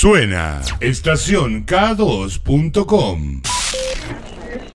Suena 0.00 0.62
estación 0.80 1.66
K2.com. 1.66 3.42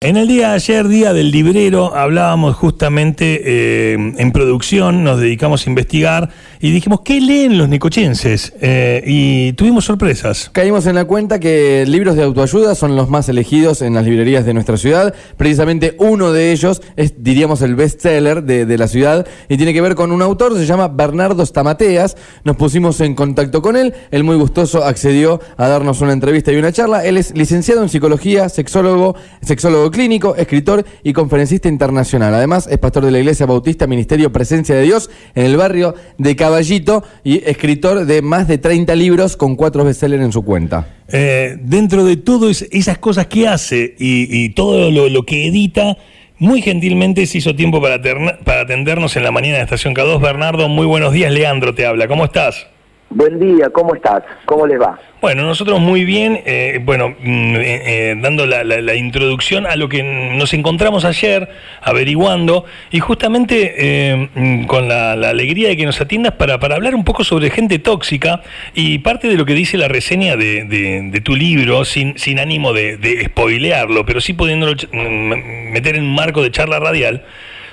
En 0.05 0.17
el 0.17 0.27
día 0.27 0.49
de 0.49 0.53
ayer, 0.53 0.87
día 0.87 1.13
del 1.13 1.31
librero, 1.31 1.95
hablábamos 1.95 2.55
justamente 2.55 3.41
eh, 3.43 3.93
en 3.93 4.31
producción, 4.31 5.03
nos 5.03 5.19
dedicamos 5.19 5.65
a 5.65 5.69
investigar 5.71 6.29
y 6.59 6.69
dijimos, 6.69 7.01
¿qué 7.01 7.19
leen 7.19 7.57
los 7.57 7.69
necochenses? 7.69 8.53
Eh, 8.61 9.03
y 9.03 9.53
tuvimos 9.53 9.85
sorpresas. 9.85 10.51
Caímos 10.53 10.85
en 10.85 10.93
la 10.93 11.05
cuenta 11.05 11.39
que 11.39 11.85
libros 11.87 12.15
de 12.15 12.21
autoayuda 12.21 12.75
son 12.75 12.95
los 12.95 13.09
más 13.09 13.29
elegidos 13.29 13.81
en 13.81 13.95
las 13.95 14.05
librerías 14.05 14.45
de 14.45 14.53
nuestra 14.53 14.77
ciudad. 14.77 15.15
Precisamente 15.37 15.95
uno 15.97 16.31
de 16.31 16.51
ellos 16.51 16.83
es, 16.97 17.23
diríamos, 17.23 17.63
el 17.63 17.73
bestseller 17.73 18.43
de, 18.43 18.67
de 18.67 18.77
la 18.77 18.87
ciudad 18.87 19.25
y 19.49 19.57
tiene 19.57 19.73
que 19.73 19.81
ver 19.81 19.95
con 19.95 20.11
un 20.11 20.21
autor, 20.21 20.55
se 20.55 20.67
llama 20.67 20.87
Bernardo 20.87 21.43
Stamateas. 21.43 22.15
Nos 22.43 22.57
pusimos 22.57 23.01
en 23.01 23.15
contacto 23.15 23.63
con 23.63 23.75
él, 23.75 23.95
él 24.11 24.23
muy 24.23 24.35
gustoso 24.35 24.83
accedió 24.83 25.41
a 25.57 25.67
darnos 25.67 26.01
una 26.01 26.13
entrevista 26.13 26.51
y 26.51 26.57
una 26.57 26.71
charla. 26.71 27.03
Él 27.03 27.17
es 27.17 27.35
licenciado 27.35 27.81
en 27.81 27.89
psicología, 27.89 28.49
sexólogo, 28.49 29.15
sexólogo 29.41 29.94
clínico, 29.95 30.35
escritor 30.35 30.85
y 31.03 31.13
conferencista 31.13 31.69
internacional. 31.69 32.33
Además, 32.33 32.67
es 32.69 32.77
pastor 32.77 33.05
de 33.05 33.11
la 33.11 33.19
Iglesia 33.19 33.45
Bautista 33.45 33.87
Ministerio 33.87 34.29
Presencia 34.29 34.75
de 34.75 34.81
Dios 34.81 35.09
en 35.35 35.45
el 35.45 35.55
barrio 35.55 35.95
de 36.17 36.35
Caballito 36.35 37.01
y 37.23 37.41
escritor 37.49 38.05
de 38.05 38.21
más 38.21 38.49
de 38.49 38.57
30 38.57 38.93
libros 38.95 39.37
con 39.37 39.55
cuatro 39.55 39.85
bestsellers 39.85 40.21
en 40.21 40.33
su 40.33 40.43
cuenta. 40.43 40.89
Eh, 41.07 41.55
dentro 41.61 42.03
de 42.03 42.17
todas 42.17 42.63
esas 42.71 42.97
cosas 42.97 43.27
que 43.27 43.47
hace 43.47 43.95
y, 43.97 44.49
todo 44.49 44.91
lo, 44.91 45.23
que 45.23 45.47
edita, 45.47 45.97
muy 46.39 46.61
gentilmente 46.61 47.25
se 47.25 47.37
hizo 47.37 47.55
tiempo 47.55 47.81
para, 47.81 48.01
para 48.43 48.61
atendernos 48.61 49.15
en 49.15 49.23
la 49.23 49.31
mañana 49.31 49.57
de 49.57 49.63
Estación 49.63 49.95
K2. 49.95 50.19
Bernardo, 50.21 50.67
muy 50.67 50.85
buenos 50.85 51.13
días. 51.13 51.31
Leandro 51.31 51.73
te 51.73 51.85
habla. 51.85 52.09
¿Cómo 52.09 52.25
estás? 52.25 52.67
Buen 53.09 53.39
día, 53.39 53.69
¿cómo 53.69 53.93
estás? 53.93 54.23
¿Cómo 54.45 54.65
les 54.65 54.81
va? 54.81 54.99
Bueno, 55.21 55.43
nosotros 55.43 55.79
muy 55.79 56.05
bien, 56.05 56.41
eh, 56.45 56.79
bueno, 56.83 57.09
mm, 57.09 57.55
eh, 57.55 57.81
eh, 58.11 58.15
dando 58.19 58.45
la, 58.47 58.95
introducción 58.95 59.67
a 59.67 59.75
lo 59.75 59.87
que 59.89 60.03
nos 60.03 60.53
encontramos 60.53 61.05
ayer, 61.05 61.47
averiguando, 61.81 62.65
y 62.91 62.99
justamente 62.99 63.75
eh, 63.77 64.29
mm, 64.33 64.65
con 64.65 64.87
la, 64.87 65.13
alegría 65.13 65.69
de 65.69 65.77
que 65.77 65.85
nos 65.85 66.01
atiendas 66.01 66.33
para, 66.33 66.59
para 66.59 66.75
hablar 66.75 66.95
un 66.95 67.03
poco 67.03 67.23
sobre 67.23 67.51
gente 67.51 67.79
tóxica 67.79 68.41
y 68.73 68.97
parte 68.99 69.27
de 69.27 69.35
lo 69.35 69.45
que 69.45 69.53
dice 69.53 69.77
la 69.77 69.87
reseña 69.87 70.35
de, 70.35 70.65
de- 70.65 71.21
tu 71.21 71.35
libro, 71.35 71.85
sin, 71.85 72.17
sin 72.17 72.39
ánimo 72.39 72.73
de, 72.73 72.97
de 72.97 73.25
spoilearlo, 73.25 74.05
pero 74.05 74.19
sí 74.19 74.33
pudiéndolo 74.33 74.73
mm, 74.91 75.71
meter 75.71 75.95
en 75.95 76.03
un 76.03 76.15
marco 76.15 76.41
de 76.43 76.51
charla 76.51 76.79
radial, 76.79 77.23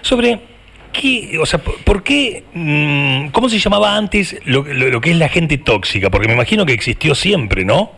sobre 0.02 0.38
¿Qué, 0.92 1.38
o 1.40 1.46
sea, 1.46 1.58
por, 1.60 2.02
qué, 2.02 2.44
mm, 2.52 3.28
cómo 3.32 3.48
se 3.48 3.58
llamaba 3.58 3.96
antes 3.96 4.36
lo, 4.44 4.62
lo- 4.64 4.88
lo 4.90 5.00
que 5.00 5.10
es 5.12 5.16
la 5.16 5.28
gente 5.28 5.58
tóxica? 5.58 6.10
Porque 6.10 6.28
me 6.28 6.34
imagino 6.34 6.66
que 6.66 6.72
existió 6.72 7.14
siempre, 7.14 7.64
¿no? 7.64 7.90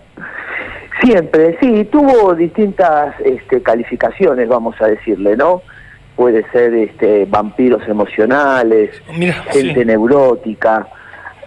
Siempre, 1.03 1.59
sí, 1.61 1.85
tuvo 1.91 2.35
distintas 2.35 3.15
este, 3.25 3.61
calificaciones, 3.63 4.49
vamos 4.49 4.81
a 4.81 4.87
decirle, 4.87 5.37
¿no? 5.37 5.61
Puede 6.17 6.49
ser 6.51 6.73
este, 6.75 7.27
vampiros 7.27 7.87
emocionales, 7.89 8.91
Mira, 9.17 9.35
gente 9.51 9.81
sí. 9.81 9.85
neurótica, 9.85 10.87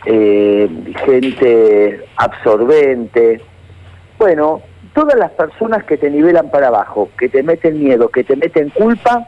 eh, 0.05 0.69
gente 1.05 2.01
absorbente. 2.17 3.41
Bueno, 4.19 4.61
todas 4.93 5.17
las 5.17 5.31
personas 5.31 5.85
que 5.85 5.97
te 5.97 6.09
nivelan 6.11 6.51
para 6.51 6.67
abajo, 6.67 7.09
que 7.17 7.29
te 7.29 7.41
meten 7.41 7.81
miedo, 7.81 8.09
que 8.09 8.23
te 8.25 8.35
meten 8.35 8.69
culpa, 8.69 9.27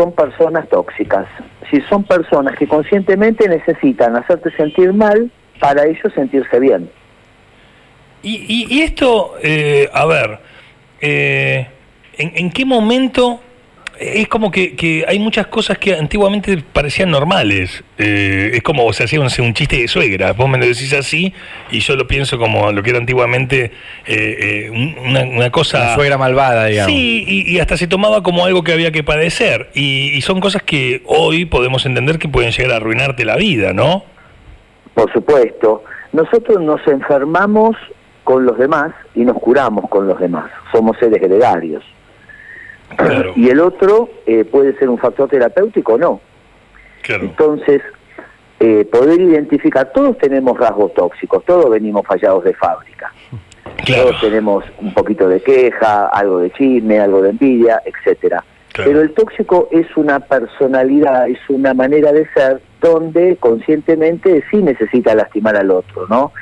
son 0.00 0.12
personas 0.12 0.66
tóxicas. 0.70 1.26
Si 1.70 1.80
son 1.82 2.04
personas 2.04 2.56
que 2.56 2.66
conscientemente 2.66 3.46
necesitan 3.48 4.16
hacerte 4.16 4.50
sentir 4.56 4.92
mal 4.94 5.30
para 5.58 5.84
ellos 5.84 6.10
sentirse 6.14 6.58
bien. 6.58 6.88
Y, 8.22 8.36
y- 8.48 8.66
y 8.74 8.80
esto, 8.82 9.34
eh, 9.42 9.88
a 9.92 10.06
ver, 10.06 10.38
eh, 11.02 11.66
¿en, 12.16 12.32
en 12.34 12.50
qué 12.50 12.64
momento? 12.64 13.40
Es 14.02 14.28
como 14.28 14.50
que, 14.50 14.74
que 14.76 15.04
hay 15.06 15.18
muchas 15.18 15.48
cosas 15.48 15.76
que 15.76 15.94
antiguamente 15.94 16.56
parecían 16.72 17.10
normales. 17.10 17.84
Eh, 17.98 18.52
es 18.54 18.62
como 18.62 18.90
se 18.94 19.04
hacía 19.04 19.20
un, 19.20 19.28
un 19.40 19.52
chiste 19.52 19.76
de 19.76 19.88
suegra. 19.88 20.32
Vos 20.32 20.48
me 20.48 20.56
lo 20.56 20.64
decís 20.64 20.94
así 20.94 21.34
y 21.70 21.80
yo 21.80 21.96
lo 21.96 22.06
pienso 22.08 22.38
como 22.38 22.72
lo 22.72 22.82
que 22.82 22.88
era 22.90 22.98
antiguamente 22.98 23.64
eh, 24.06 24.66
eh, 24.66 24.70
un- 24.70 24.96
una, 25.06 25.20
una 25.24 25.50
cosa... 25.50 25.80
La 25.80 25.94
suegra 25.96 26.16
malvada, 26.16 26.64
digamos. 26.64 26.90
Sí, 26.90 27.24
y, 27.28 27.50
y 27.54 27.58
hasta 27.60 27.76
se 27.76 27.86
tomaba 27.88 28.22
como 28.22 28.46
algo 28.46 28.64
que 28.64 28.72
había 28.72 28.90
que 28.90 29.04
padecer. 29.04 29.68
Y, 29.74 30.12
y 30.16 30.22
son 30.22 30.40
cosas 30.40 30.62
que 30.62 31.02
hoy 31.04 31.44
podemos 31.44 31.84
entender 31.84 32.18
que 32.18 32.26
pueden 32.28 32.52
llegar 32.52 32.72
a 32.72 32.76
arruinarte 32.76 33.26
la 33.26 33.36
vida, 33.36 33.74
¿no? 33.74 34.04
Por 34.94 35.12
supuesto, 35.12 35.84
nosotros 36.14 36.62
nos 36.62 36.80
enfermamos 36.86 37.76
con 38.24 38.46
los 38.46 38.56
demás 38.58 38.92
y 39.14 39.20
nos 39.26 39.36
curamos 39.38 39.90
con 39.90 40.06
los 40.06 40.18
demás. 40.18 40.50
Somos 40.72 40.96
seres 40.98 41.20
gregarios. 41.20 41.84
Claro. 42.96 43.32
Y 43.36 43.48
el 43.48 43.60
otro 43.60 44.08
eh, 44.26 44.44
puede 44.44 44.76
ser 44.78 44.88
un 44.88 44.98
factor 44.98 45.28
terapéutico 45.28 45.94
o 45.94 45.98
no. 45.98 46.20
Claro. 47.02 47.24
Entonces, 47.24 47.82
eh, 48.58 48.86
poder 48.90 49.20
identificar, 49.20 49.90
todos 49.92 50.18
tenemos 50.18 50.58
rasgos 50.58 50.92
tóxicos, 50.94 51.44
todos 51.44 51.70
venimos 51.70 52.06
fallados 52.06 52.44
de 52.44 52.54
fábrica. 52.54 53.12
Claro. 53.84 54.02
Todos 54.04 54.20
tenemos 54.20 54.64
un 54.78 54.92
poquito 54.92 55.28
de 55.28 55.40
queja, 55.40 56.08
algo 56.08 56.40
de 56.40 56.50
chisme, 56.50 57.00
algo 57.00 57.22
de 57.22 57.30
envidia, 57.30 57.80
etcétera. 57.84 58.44
Pero 58.76 59.00
el 59.00 59.12
tóxico 59.12 59.68
es 59.72 59.86
una 59.96 60.20
personalidad, 60.20 61.28
es 61.28 61.38
una 61.48 61.74
manera 61.74 62.12
de 62.12 62.26
ser 62.32 62.60
donde 62.80 63.36
conscientemente 63.36 64.44
sí 64.50 64.58
necesita 64.58 65.14
lastimar 65.14 65.56
al 65.56 65.70
otro, 65.70 66.06
¿no? 66.08 66.32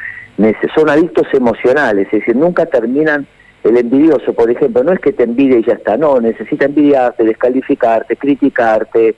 Son 0.75 0.89
adictos 0.89 1.27
emocionales, 1.33 2.07
es 2.07 2.21
decir, 2.21 2.37
nunca 2.37 2.67
terminan 2.67 3.27
el 3.69 3.77
envidioso, 3.77 4.33
por 4.33 4.51
ejemplo, 4.51 4.83
no 4.83 4.93
es 4.93 5.01
que 5.01 5.13
te 5.13 5.25
envidie 5.25 5.59
y 5.59 5.65
ya 5.65 5.75
está, 5.75 5.97
no, 5.97 6.21
necesita 6.21 6.67
envidiarte, 6.67 7.25
descalificarte, 7.25 8.17
criticarte, 8.17 9.15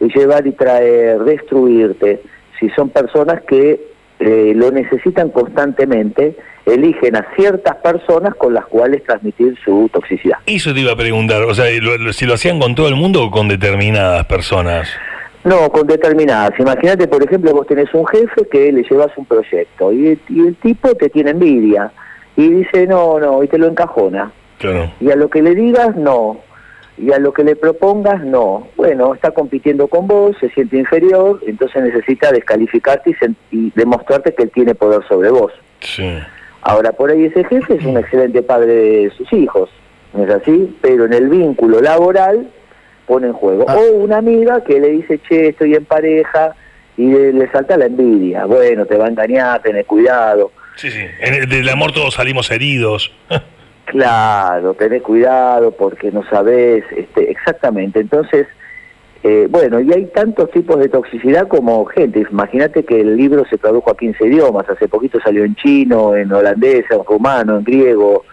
y 0.00 0.12
llevar 0.16 0.46
y 0.46 0.52
traer, 0.52 1.20
destruirte. 1.20 2.22
Si 2.60 2.68
son 2.70 2.90
personas 2.90 3.42
que 3.42 3.80
eh, 4.18 4.52
lo 4.54 4.70
necesitan 4.70 5.30
constantemente, 5.30 6.36
eligen 6.64 7.16
a 7.16 7.26
ciertas 7.36 7.76
personas 7.76 8.34
con 8.34 8.54
las 8.54 8.66
cuales 8.66 9.04
transmitir 9.04 9.56
su 9.64 9.88
toxicidad. 9.92 10.38
Eso 10.46 10.74
te 10.74 10.80
iba 10.80 10.92
a 10.92 10.96
preguntar, 10.96 11.42
o 11.42 11.54
sea, 11.54 11.66
si 12.12 12.26
lo 12.26 12.34
hacían 12.34 12.58
con 12.58 12.74
todo 12.74 12.88
el 12.88 12.96
mundo 12.96 13.24
o 13.24 13.30
con 13.30 13.48
determinadas 13.48 14.26
personas. 14.26 14.88
No, 15.44 15.70
con 15.70 15.86
determinadas. 15.86 16.58
Imagínate, 16.58 17.06
por 17.06 17.22
ejemplo, 17.22 17.52
vos 17.52 17.66
tenés 17.68 17.92
un 17.94 18.04
jefe 18.08 18.48
que 18.50 18.72
le 18.72 18.82
llevas 18.82 19.16
un 19.16 19.26
proyecto 19.26 19.92
y, 19.92 20.18
y 20.28 20.40
el 20.40 20.56
tipo 20.56 20.92
te 20.96 21.08
tiene 21.08 21.30
envidia 21.30 21.92
y 22.36 22.48
dice 22.50 22.86
no, 22.86 23.18
no, 23.18 23.42
y 23.42 23.48
te 23.48 23.58
lo 23.58 23.66
encajona. 23.66 24.32
Claro. 24.58 24.90
Y 25.00 25.10
a 25.10 25.16
lo 25.16 25.28
que 25.28 25.42
le 25.42 25.54
digas, 25.54 25.96
no. 25.96 26.38
Y 26.98 27.12
a 27.12 27.18
lo 27.18 27.32
que 27.32 27.44
le 27.44 27.56
propongas, 27.56 28.24
no. 28.24 28.68
Bueno, 28.76 29.14
está 29.14 29.30
compitiendo 29.30 29.86
con 29.88 30.06
vos, 30.06 30.36
se 30.40 30.48
siente 30.50 30.78
inferior, 30.78 31.40
entonces 31.46 31.82
necesita 31.82 32.32
descalificarte 32.32 33.14
y, 33.50 33.70
demostrarte 33.74 34.34
que 34.34 34.44
él 34.44 34.50
tiene 34.50 34.74
poder 34.74 35.06
sobre 35.06 35.30
vos. 35.30 35.52
Sí. 35.80 36.18
Ahora, 36.62 36.92
por 36.92 37.10
ahí 37.10 37.26
ese 37.26 37.44
jefe 37.44 37.74
es 37.74 37.84
un 37.84 37.98
excelente 37.98 38.42
padre 38.42 38.74
de 38.74 39.10
sus 39.10 39.30
hijos, 39.32 39.70
¿no 40.14 40.24
es 40.24 40.30
así? 40.30 40.74
Pero 40.80 41.04
en 41.04 41.12
el 41.12 41.28
vínculo 41.28 41.80
laboral 41.80 42.48
pone 43.06 43.28
en 43.28 43.34
juego. 43.34 43.66
Ah. 43.68 43.76
O 43.76 43.96
una 43.96 44.16
amiga 44.16 44.64
que 44.64 44.80
le 44.80 44.88
dice, 44.88 45.20
che, 45.28 45.48
estoy 45.48 45.74
en 45.74 45.84
pareja, 45.84 46.54
y 46.96 47.08
le, 47.08 47.32
le 47.32 47.50
salta 47.50 47.76
la 47.76 47.86
envidia. 47.86 48.46
Bueno, 48.46 48.86
te 48.86 48.96
va 48.96 49.04
a 49.04 49.08
engañar, 49.08 49.60
tener 49.60 49.84
cuidado. 49.84 50.50
Sí, 50.76 50.90
sí. 50.90 51.00
En 51.20 51.34
el, 51.34 51.48
del 51.48 51.68
amor 51.68 51.92
todos 51.92 52.14
salimos 52.14 52.50
heridos. 52.50 53.12
Claro, 53.86 54.74
tener 54.74 55.00
cuidado 55.00 55.70
porque 55.70 56.10
no 56.10 56.28
sabes, 56.28 56.82
este, 56.96 57.30
exactamente. 57.30 58.00
Entonces, 58.00 58.48
eh, 59.22 59.46
bueno, 59.48 59.78
y 59.80 59.92
hay 59.92 60.06
tantos 60.06 60.50
tipos 60.50 60.80
de 60.80 60.88
toxicidad 60.88 61.46
como 61.46 61.84
gente. 61.86 62.26
Imagínate 62.28 62.84
que 62.84 63.00
el 63.00 63.16
libro 63.16 63.44
se 63.48 63.58
tradujo 63.58 63.88
a 63.92 63.96
15 63.96 64.26
idiomas. 64.26 64.68
Hace 64.68 64.88
poquito 64.88 65.20
salió 65.20 65.44
en 65.44 65.54
chino, 65.54 66.16
en 66.16 66.32
holandés, 66.32 66.84
en 66.90 66.98
rumano, 67.08 67.58
en 67.58 67.64
griego, 67.64 68.24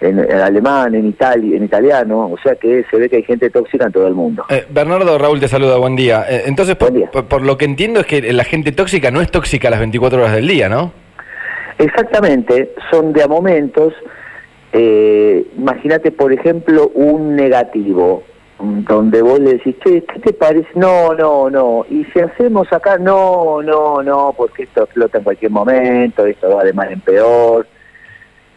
en, 0.00 0.18
en 0.18 0.38
alemán, 0.40 0.96
en, 0.96 1.06
itali 1.06 1.54
en 1.54 1.62
italiano. 1.64 2.26
O 2.26 2.36
sea 2.42 2.56
que 2.56 2.84
se 2.90 2.96
ve 2.96 3.08
que 3.08 3.16
hay 3.16 3.22
gente 3.22 3.48
tóxica 3.48 3.84
en 3.86 3.92
todo 3.92 4.08
el 4.08 4.14
mundo. 4.14 4.44
Eh, 4.48 4.66
Bernardo, 4.70 5.16
Raúl 5.18 5.38
te 5.38 5.46
saluda, 5.46 5.76
buen 5.78 5.94
día. 5.94 6.26
Eh, 6.28 6.42
entonces, 6.46 6.74
por, 6.74 6.90
Buen 6.90 7.02
día. 7.02 7.10
por- 7.12 7.26
por 7.26 7.42
lo 7.42 7.56
que 7.56 7.64
entiendo 7.64 8.00
es 8.00 8.06
que 8.06 8.32
la 8.32 8.42
gente 8.44 8.72
tóxica 8.72 9.12
no 9.12 9.20
es 9.20 9.30
tóxica 9.30 9.70
las 9.70 9.78
24 9.78 10.18
horas 10.18 10.34
del 10.34 10.48
día, 10.48 10.68
¿no? 10.68 10.92
Exactamente, 11.78 12.74
son 12.90 13.12
de 13.12 13.22
a 13.22 13.28
momentos. 13.28 13.92
Eh, 14.72 15.46
Imagínate, 15.56 16.10
por 16.12 16.32
ejemplo, 16.32 16.90
un 16.94 17.36
negativo, 17.36 18.22
donde 18.58 19.20
vos 19.20 19.38
le 19.38 19.54
decís, 19.54 19.76
che, 19.84 20.02
¿qué 20.04 20.18
te 20.20 20.32
parece? 20.32 20.68
No, 20.74 21.12
no, 21.14 21.50
no. 21.50 21.84
Y 21.90 22.04
si 22.06 22.20
hacemos 22.20 22.72
acá, 22.72 22.96
no, 22.98 23.62
no, 23.62 24.02
no, 24.02 24.34
porque 24.36 24.62
esto 24.64 24.84
explota 24.84 25.18
en 25.18 25.24
cualquier 25.24 25.50
momento, 25.50 26.24
esto 26.24 26.54
va 26.56 26.64
de 26.64 26.72
mal 26.72 26.90
en 26.92 27.00
peor. 27.00 27.66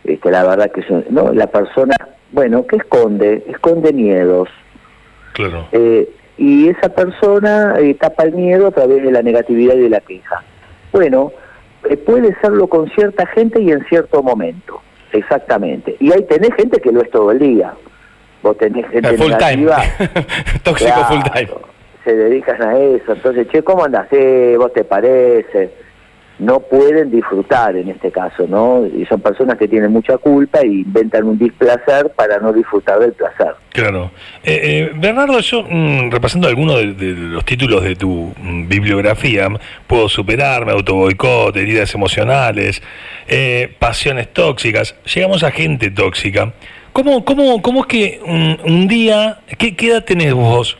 Este, 0.05 0.31
la 0.31 0.45
verdad 0.45 0.71
que 0.71 0.79
es 0.81 0.89
un- 0.89 1.05
no, 1.09 1.33
la 1.33 1.47
persona, 1.47 1.95
bueno, 2.31 2.65
¿qué 2.65 2.77
esconde? 2.77 3.43
Esconde 3.47 3.91
miedos. 3.91 4.47
Claro. 5.33 5.67
Eh, 5.73 6.09
y 6.37 6.69
esa 6.69 6.87
persona 6.89 7.75
eh, 7.79 7.93
tapa 7.95 8.23
el 8.23 8.31
miedo 8.33 8.67
a 8.67 8.71
través 8.71 9.03
de 9.03 9.11
la 9.11 9.21
negatividad 9.21 9.75
y 9.75 9.81
de 9.81 9.89
la 9.89 9.99
queja. 9.99 10.41
Bueno, 10.93 11.33
puede 12.05 12.35
serlo 12.41 12.67
con 12.67 12.89
cierta 12.91 13.25
gente 13.27 13.61
y 13.61 13.71
en 13.71 13.83
cierto 13.85 14.21
momento, 14.23 14.81
exactamente. 15.11 15.95
Y 15.99 16.11
ahí 16.11 16.23
tenés 16.23 16.53
gente 16.55 16.79
que 16.79 16.91
lo 16.91 17.01
es 17.01 17.09
todo 17.09 17.31
el 17.31 17.39
día. 17.39 17.73
Vos 18.41 18.57
tenés 18.57 18.87
gente 18.89 19.09
Eh, 19.09 19.17
full 19.17 19.33
time. 19.37 19.57
negativa, 19.63 19.81
Tóxico 20.63 20.91
Claro, 20.93 21.05
full 21.07 21.31
time. 21.33 21.49
Se 22.03 22.15
dedican 22.15 22.61
a 22.61 22.77
eso. 22.79 23.13
Entonces, 23.13 23.47
che, 23.49 23.61
¿cómo 23.63 23.83
andás? 23.83 24.07
Eh, 24.11 24.55
¿Vos 24.57 24.71
te 24.73 24.83
parece? 24.83 25.71
No 26.39 26.61
pueden 26.61 27.11
disfrutar 27.11 27.75
en 27.75 27.89
este 27.89 28.11
caso, 28.11 28.47
¿no? 28.47 28.85
Y 28.85 29.05
son 29.05 29.19
personas 29.19 29.57
que 29.57 29.67
tienen 29.67 29.91
mucha 29.91 30.17
culpa 30.17 30.65
y 30.65 30.81
inventan 30.81 31.25
un 31.25 31.37
displacer 31.37 32.11
para 32.15 32.39
no 32.39 32.53
disfrutar 32.53 32.99
del 32.99 33.11
placer. 33.11 33.55
Claro. 33.73 34.11
Eh, 34.43 34.61
eh, 34.63 34.91
Bernardo, 34.95 35.39
yo 35.41 35.63
mm, 35.69 36.09
repasando 36.11 36.47
algunos 36.47 36.77
de, 36.77 37.13
los 37.13 37.43
títulos 37.43 37.83
de 37.83 37.95
tu 37.95 38.33
mm, 38.41 38.67
bibliografía, 38.69 39.49
puedo 39.85 40.07
superarme, 40.07 40.71
autoboicot, 40.71 41.55
heridas 41.57 41.93
emocionales, 41.93 42.81
eh, 43.27 43.75
pasiones 43.77 44.31
tóxicas, 44.31 44.95
llegamos 45.13 45.43
a 45.43 45.51
gente 45.51 45.91
tóxica. 45.91 46.53
¿Cómo, 46.93 47.23
cómo, 47.23 47.61
cómo 47.61 47.81
es 47.81 47.87
que 47.87 48.19
un, 48.25 48.59
un 48.63 48.87
día, 48.87 49.39
¿qué, 49.57 49.75
qué 49.75 49.87
edad 49.87 50.03
tenés 50.03 50.33
vos? 50.33 50.77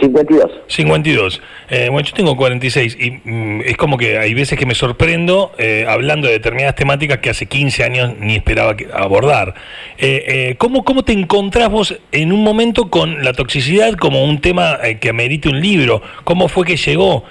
52. 0.00 0.50
52. 0.68 1.42
Eh, 1.68 1.88
bueno, 1.90 2.08
yo 2.08 2.14
tengo 2.14 2.36
46 2.36 2.96
y 2.98 3.10
mm, 3.24 3.60
es 3.66 3.76
como 3.76 3.96
que 3.98 4.18
hay 4.18 4.34
veces 4.34 4.58
que 4.58 4.66
me 4.66 4.74
sorprendo 4.74 5.52
eh, 5.58 5.84
hablando 5.88 6.26
de 6.26 6.34
determinadas 6.34 6.74
temáticas 6.74 7.18
que 7.18 7.30
hace 7.30 7.46
15 7.46 7.84
años 7.84 8.14
ni 8.18 8.34
esperaba 8.36 8.76
que- 8.76 8.88
abordar. 8.92 9.54
Eh, 9.98 10.24
eh, 10.26 10.54
¿cómo, 10.58 10.84
¿Cómo 10.84 11.02
te 11.02 11.12
encontrás 11.12 11.68
vos 11.70 11.96
en 12.12 12.32
un 12.32 12.42
momento 12.42 12.88
con 12.90 13.22
la 13.24 13.32
toxicidad 13.32 13.92
como 13.94 14.24
un 14.24 14.40
tema 14.40 14.78
eh, 14.82 14.98
que 14.98 15.10
amerite 15.10 15.48
un 15.48 15.60
libro? 15.60 16.02
¿Cómo 16.24 16.48
fue 16.48 16.64
que 16.66 16.76
llegó 16.76 17.24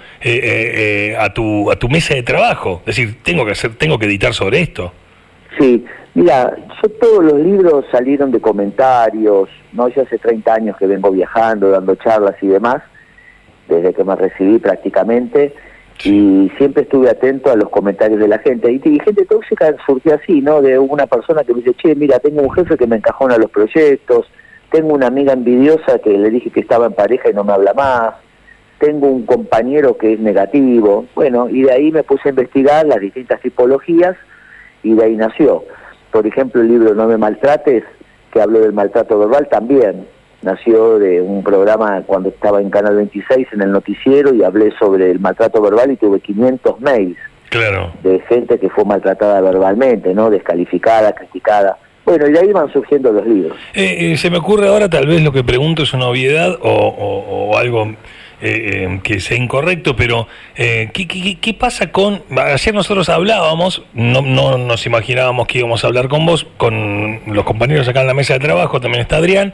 a, 1.20 1.34
tu, 1.34 1.72
a 1.72 1.76
tu 1.78 1.90
mesa 1.90 2.14
de 2.14 2.24
trabajo? 2.24 2.82
Es 2.86 2.96
decir, 2.98 3.16
tengo 3.24 3.46
que, 3.46 3.52
hacer, 3.52 3.76
tengo 3.76 3.98
que 4.00 4.06
editar 4.06 4.34
sobre 4.34 4.62
esto. 4.62 4.94
Sí, 5.58 5.86
mira, 6.14 6.56
yo 6.82 6.90
todos 7.00 7.24
los 7.24 7.40
libros 7.40 7.86
salieron 7.92 8.32
de 8.32 8.40
comentarios, 8.40 9.50
¿no? 9.74 9.88
Yo 9.90 10.04
hace 10.04 10.18
30 10.18 10.54
años 10.54 10.78
que 10.78 10.88
vengo 10.88 11.12
viajando, 11.12 11.72
dando 11.72 11.96
charlas 11.96 12.36
y 12.42 12.48
demás, 12.48 12.84
desde 13.68 13.94
que 13.94 14.04
me 14.04 14.16
recibí 14.16 14.60
prácticamente, 14.60 15.54
y 16.04 16.52
siempre 16.58 16.84
estuve 16.84 17.10
atento 17.10 17.52
a 17.52 17.56
los 17.56 17.70
comentarios 17.70 18.20
de 18.20 18.28
la 18.28 18.40
gente. 18.40 18.72
Y, 18.72 18.82
y 18.84 19.00
gente 19.00 19.26
tóxica 19.26 19.76
surgió 19.86 20.16
así, 20.16 20.42
¿no? 20.42 20.62
De 20.62 20.78
una 20.78 21.08
persona 21.08 21.44
que 21.44 21.54
me 21.54 21.62
dice, 21.62 21.74
che, 21.74 21.96
mira, 21.96 22.20
tengo 22.20 22.42
un 22.42 22.52
jefe 22.52 22.78
que 22.78 22.88
me 22.88 22.98
encajona 22.98 23.38
los 23.38 23.52
proyectos, 23.52 24.28
tengo 24.72 24.94
una 24.94 25.08
amiga 25.08 25.34
envidiosa 25.34 26.00
que 26.00 26.18
le 26.18 26.30
dije 26.30 26.52
que 26.52 26.60
estaba 26.62 26.86
en 26.86 26.94
pareja 26.94 27.30
y 27.30 27.34
no 27.34 27.44
me 27.44 27.54
habla 27.54 27.74
más, 27.74 28.14
tengo 28.80 29.08
un 29.08 29.26
compañero 29.26 29.98
que 29.98 30.14
es 30.14 30.20
negativo. 30.20 31.06
Bueno, 31.16 31.50
y 31.50 31.64
de 31.64 31.72
ahí 31.72 31.92
me 31.92 32.04
puse 32.04 32.30
a 32.30 32.32
investigar 32.32 32.86
las 32.86 33.00
distintas 33.00 33.42
tipologías 33.42 34.16
y 34.84 34.94
de 34.94 35.04
ahí 35.06 35.16
nació. 35.16 35.64
Por 36.12 36.26
ejemplo, 36.26 36.62
el 36.62 36.68
libro 36.70 36.94
No 36.96 37.08
me 37.08 37.18
maltrates, 37.18 37.84
que 38.34 38.42
habló 38.42 38.60
del 38.60 38.74
maltrato 38.74 39.18
verbal, 39.20 39.48
también 39.50 40.08
nació 40.42 40.98
de 41.00 41.22
un 41.22 41.44
programa 41.44 42.02
cuando 42.06 42.30
estaba 42.30 42.62
en 42.62 42.70
Canal 42.70 42.96
26 42.96 43.48
en 43.54 43.62
el 43.62 43.72
noticiero 43.72 44.34
y 44.34 44.44
hablé 44.44 44.72
sobre 44.80 45.12
el 45.12 45.20
maltrato 45.20 45.62
verbal 45.62 45.92
y 45.92 45.98
tuve 45.98 46.20
500 46.22 46.80
mails 46.82 47.18
Claro. 47.50 47.92
de 48.04 48.20
gente 48.30 48.60
que 48.60 48.70
fue 48.70 48.86
maltratada 48.86 49.42
verbalmente, 49.42 50.14
¿no? 50.14 50.30
Descalificada, 50.30 51.14
criticada. 51.14 51.78
Bueno, 52.06 52.28
y 52.28 52.32
de 52.32 52.40
ahí 52.40 52.52
van 52.54 52.72
surgiendo 52.72 53.12
los 53.12 53.26
libros. 53.26 53.58
Eh, 53.74 54.12
eh, 54.14 54.18
se 54.18 54.30
me 54.32 54.38
ocurre 54.38 54.68
ahora, 54.68 54.88
tal 54.90 55.06
vez 55.08 55.22
lo 55.24 55.32
que 55.32 55.44
pregunto 55.44 55.84
es 55.84 55.94
una 55.94 56.08
obviedad 56.08 56.56
o, 56.62 56.70
o- 56.70 57.50
o 57.52 57.58
algo 57.58 57.94
eh, 58.42 58.88
eh, 58.90 59.00
que 59.04 59.20
sea 59.20 59.38
incorrecto, 59.38 59.96
pero 59.96 60.28
eh, 60.56 60.90
¿qué, 60.94 61.08
qué- 61.08 61.38
qué- 61.40 61.54
pasa 61.54 61.92
con... 61.92 62.24
Ayer 62.38 62.74
nosotros 62.74 63.10
hablábamos, 63.10 63.84
no, 63.94 64.22
no 64.22 64.58
nos 64.58 64.86
imaginábamos 64.86 65.48
que 65.48 65.60
íbamos 65.60 65.84
a 65.84 65.88
hablar 65.88 66.08
con 66.08 66.26
vos, 66.26 66.48
con 66.58 67.20
los 67.28 67.44
compañeros 67.44 67.88
acá 67.88 68.02
en 68.02 68.08
la 68.08 68.14
mesa 68.14 68.34
de 68.34 68.40
trabajo, 68.40 68.80
también 68.80 69.02
está 69.02 69.18
Adrián, 69.18 69.54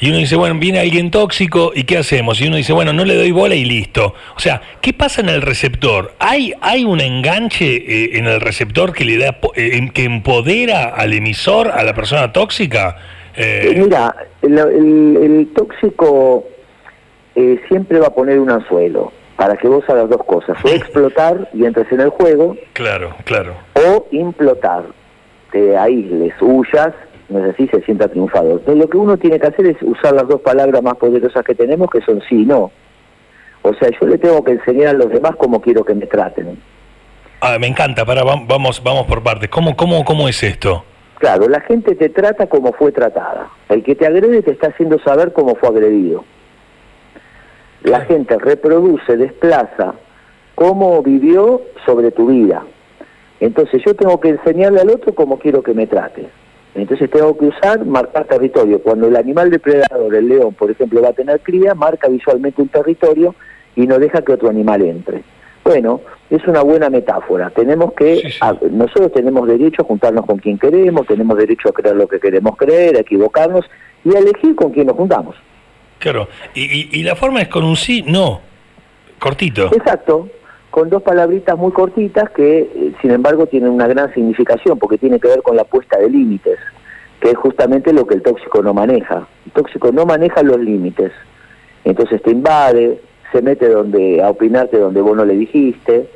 y 0.00 0.08
uno 0.08 0.18
dice, 0.18 0.34
bueno, 0.36 0.56
viene 0.58 0.80
alguien 0.80 1.10
tóxico, 1.12 1.70
¿y 1.74 1.84
qué 1.84 1.98
hacemos? 1.98 2.40
Y 2.40 2.48
uno 2.48 2.56
dice, 2.56 2.72
bueno, 2.72 2.92
no 2.92 3.04
le 3.04 3.14
doy 3.14 3.30
bola 3.30 3.54
y 3.54 3.64
listo. 3.64 4.14
O 4.36 4.40
sea, 4.40 4.60
¿qué 4.80 4.92
pasa 4.92 5.20
en 5.20 5.28
el 5.28 5.40
receptor? 5.42 6.14
¿Hay, 6.18 6.52
hay 6.60 6.84
un 6.84 7.00
enganche 7.00 7.76
eh, 7.76 8.18
en 8.18 8.26
el 8.26 8.40
receptor 8.40 8.92
que 8.92 9.04
le 9.04 9.16
da, 9.18 9.38
eh, 9.54 9.90
que 9.94 10.04
empodera 10.04 10.86
al 10.86 11.12
emisor, 11.12 11.70
a 11.70 11.84
la 11.84 11.94
persona 11.94 12.32
tóxica? 12.32 12.96
Eh, 13.36 13.74
mira, 13.76 14.14
el- 14.42 14.58
el 15.22 15.48
tóxico 15.54 16.44
eh, 17.34 17.60
siempre 17.68 17.98
va 18.00 18.08
a 18.08 18.14
poner 18.14 18.38
un 18.38 18.50
anzuelo 18.50 19.12
para 19.36 19.56
que 19.56 19.66
vos 19.66 19.82
hagas 19.88 20.08
dos 20.08 20.22
cosas, 20.24 20.56
o 20.64 20.68
explotar 20.68 21.48
y 21.52 21.64
entres 21.64 21.90
en 21.90 22.00
el 22.00 22.10
juego, 22.10 22.56
Claro, 22.72 23.14
claro. 23.24 23.54
o 23.74 24.06
implotar, 24.12 24.84
te 25.50 25.76
aísles, 25.76 26.32
huyas, 26.40 26.94
no 27.28 27.42
sé 27.44 27.54
si 27.54 27.66
se 27.68 27.82
sienta 27.82 28.06
triunfador. 28.08 28.60
Entonces 28.60 28.76
lo 28.76 28.88
que 28.88 28.96
uno 28.96 29.16
tiene 29.16 29.40
que 29.40 29.46
hacer 29.48 29.66
es 29.66 29.76
usar 29.82 30.14
las 30.14 30.28
dos 30.28 30.40
palabras 30.40 30.82
más 30.82 30.94
poderosas 30.96 31.44
que 31.44 31.54
tenemos, 31.54 31.90
que 31.90 32.00
son 32.02 32.22
sí 32.28 32.42
y 32.42 32.46
no. 32.46 32.70
O 33.62 33.74
sea, 33.74 33.88
yo 33.98 34.06
le 34.06 34.18
tengo 34.18 34.44
que 34.44 34.52
enseñar 34.52 34.88
a 34.88 34.92
los 34.92 35.10
demás 35.10 35.32
cómo 35.36 35.60
quiero 35.60 35.84
que 35.84 35.94
me 35.94 36.06
traten. 36.06 36.58
Ah, 37.40 37.58
me 37.58 37.66
encanta, 37.66 38.04
para, 38.04 38.22
vamos, 38.22 38.82
vamos 38.82 39.06
por 39.06 39.22
partes. 39.22 39.48
¿Cómo, 39.48 39.74
cómo, 39.76 40.04
¿Cómo 40.04 40.28
es 40.28 40.42
esto? 40.42 40.84
Claro, 41.18 41.48
la 41.48 41.60
gente 41.62 41.94
te 41.94 42.08
trata 42.10 42.46
como 42.46 42.72
fue 42.72 42.92
tratada. 42.92 43.48
El 43.68 43.82
que 43.82 43.94
te 43.94 44.06
agrede 44.06 44.42
te 44.42 44.50
está 44.52 44.68
haciendo 44.68 44.98
saber 45.00 45.32
cómo 45.32 45.54
fue 45.54 45.70
agredido. 45.70 46.24
La 47.84 48.00
gente 48.00 48.36
reproduce, 48.38 49.16
desplaza 49.16 49.94
cómo 50.54 51.02
vivió 51.02 51.60
sobre 51.86 52.10
tu 52.10 52.26
vida. 52.26 52.62
Entonces 53.40 53.82
yo 53.84 53.94
tengo 53.94 54.18
que 54.20 54.30
enseñarle 54.30 54.80
al 54.80 54.90
otro 54.90 55.14
cómo 55.14 55.38
quiero 55.38 55.62
que 55.62 55.74
me 55.74 55.86
trate. 55.86 56.26
Entonces 56.74 57.08
tengo 57.10 57.36
que 57.36 57.46
usar, 57.46 57.84
marcar 57.84 58.24
territorio. 58.24 58.80
Cuando 58.80 59.06
el 59.06 59.16
animal 59.16 59.50
depredador, 59.50 60.14
el 60.14 60.28
león, 60.28 60.54
por 60.54 60.70
ejemplo, 60.70 61.02
va 61.02 61.10
a 61.10 61.12
tener 61.12 61.40
cría, 61.40 61.74
marca 61.74 62.08
visualmente 62.08 62.62
un 62.62 62.68
territorio 62.68 63.34
y 63.76 63.86
no 63.86 63.98
deja 63.98 64.22
que 64.22 64.32
otro 64.32 64.48
animal 64.48 64.82
entre. 64.82 65.22
Bueno, 65.62 66.00
es 66.30 66.44
una 66.46 66.62
buena 66.62 66.90
metáfora. 66.90 67.50
Tenemos 67.50 67.92
que, 67.92 68.16
Sí, 68.16 68.30
sí. 68.30 68.38
a- 68.40 68.56
nosotros 68.70 69.12
tenemos 69.12 69.46
derecho 69.46 69.82
a 69.82 69.84
juntarnos 69.84 70.26
con 70.26 70.38
quien 70.38 70.58
queremos, 70.58 71.06
tenemos 71.06 71.36
derecho 71.38 71.68
a 71.68 71.72
creer 71.72 71.96
lo 71.96 72.08
que 72.08 72.18
queremos 72.18 72.56
creer, 72.56 72.96
a 72.96 73.00
equivocarnos 73.00 73.64
y 74.04 74.14
a 74.14 74.18
elegir 74.18 74.54
con 74.56 74.72
quién 74.72 74.86
nos 74.88 74.96
juntamos. 74.96 75.36
Claro. 76.04 76.28
Y, 76.54 77.02
la 77.02 77.16
forma 77.16 77.40
es 77.40 77.48
con 77.48 77.64
un 77.64 77.76
sí, 77.76 78.04
no. 78.06 78.42
Cortito. 79.18 79.70
Exacto, 79.72 80.28
con 80.68 80.90
dos 80.90 81.02
palabritas 81.02 81.56
muy 81.56 81.72
cortitas 81.72 82.28
que, 82.28 82.58
eh, 82.58 82.92
sin 83.00 83.10
embargo, 83.10 83.46
tienen 83.46 83.70
una 83.70 83.86
gran 83.86 84.12
significación 84.12 84.78
porque 84.78 84.98
tiene 84.98 85.18
que 85.18 85.28
ver 85.28 85.40
con 85.40 85.56
la 85.56 85.64
puesta 85.64 85.98
de 85.98 86.10
límites, 86.10 86.58
que 87.20 87.30
es 87.30 87.36
justamente 87.38 87.94
lo 87.94 88.06
que 88.06 88.16
el 88.16 88.22
tóxico 88.22 88.62
no 88.62 88.74
maneja. 88.74 89.26
El 89.46 89.52
tóxico 89.52 89.92
no 89.92 90.04
maneja 90.04 90.42
los 90.42 90.60
límites, 90.60 91.10
entonces 91.84 92.20
te 92.20 92.32
invade, 92.32 93.00
se 93.32 93.40
mete 93.40 93.70
donde 93.70 94.22
a 94.22 94.28
opinarte 94.28 94.76
donde 94.76 95.00
vos 95.00 95.16
no 95.16 95.24
le 95.24 95.36
dijiste. 95.38 96.10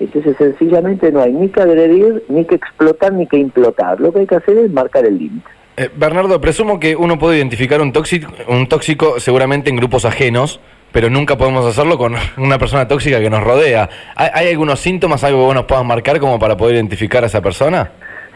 Entonces, 0.00 0.38
sencillamente 0.38 1.12
no 1.12 1.20
hay 1.20 1.34
ni 1.34 1.50
que 1.50 1.60
agredir, 1.60 2.24
ni 2.28 2.46
que 2.46 2.54
explotar, 2.54 3.12
ni 3.12 3.26
que 3.26 3.36
implotar. 3.36 4.00
Lo 4.00 4.10
que 4.10 4.20
hay 4.20 4.26
que 4.26 4.36
hacer 4.36 4.56
es 4.56 4.72
marcar 4.72 5.04
el 5.04 5.18
límite. 5.18 5.57
Eh, 5.78 5.90
Bernardo, 5.94 6.40
presumo 6.40 6.80
que 6.80 6.96
uno 6.96 7.20
puede 7.20 7.36
identificar 7.36 7.80
un 7.80 7.92
tóxico, 7.92 8.32
un 8.48 8.66
tóxico 8.66 9.20
seguramente 9.20 9.70
en 9.70 9.76
grupos 9.76 10.04
ajenos, 10.04 10.58
pero 10.90 11.08
nunca 11.08 11.38
podemos 11.38 11.64
hacerlo 11.64 11.96
con 11.96 12.16
una 12.36 12.58
persona 12.58 12.88
tóxica 12.88 13.20
que 13.20 13.30
nos 13.30 13.44
rodea. 13.44 13.88
¿Hay, 14.16 14.28
hay 14.34 14.48
algunos 14.48 14.80
síntomas, 14.80 15.22
algo 15.22 15.38
que 15.38 15.44
vos 15.44 15.54
nos 15.54 15.66
puedas 15.66 15.84
marcar 15.84 16.18
como 16.18 16.36
para 16.36 16.56
poder 16.56 16.74
identificar 16.74 17.22
a 17.22 17.26
esa 17.26 17.40
persona? 17.40 17.92